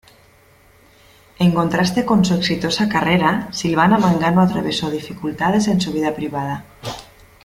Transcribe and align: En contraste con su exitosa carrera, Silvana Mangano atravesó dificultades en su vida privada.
En 1.37 1.51
contraste 1.53 2.05
con 2.05 2.25
su 2.25 2.33
exitosa 2.33 2.89
carrera, 2.89 3.49
Silvana 3.51 3.99
Mangano 3.99 4.41
atravesó 4.41 4.89
dificultades 4.89 5.67
en 5.67 5.79
su 5.79 5.91
vida 5.93 6.15
privada. 6.15 6.65